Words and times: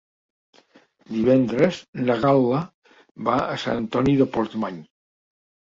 Divendres 1.15 1.77
na 2.07 2.17
Gal·la 2.25 2.63
va 3.29 3.39
a 3.45 3.61
Sant 3.67 3.81
Antoni 3.85 4.19
de 4.25 4.31
Portmany. 4.35 4.85